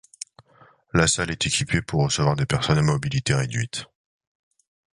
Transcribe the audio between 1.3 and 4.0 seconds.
équipée pour recevoir des personnes à mobilité réduite.